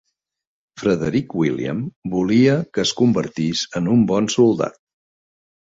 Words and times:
Frederic 0.83 1.35
William 1.41 1.83
volia 2.15 2.57
que 2.73 2.83
es 2.87 2.97
convertís 3.03 3.63
en 3.83 3.95
un 3.99 4.05
bon 4.15 4.35
soldat. 4.39 4.83